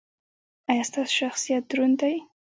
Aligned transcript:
ایا 0.71 0.83
ستاسو 0.89 1.13
شخصیت 1.21 1.63
دروند 1.71 1.95
دی؟ 2.01 2.15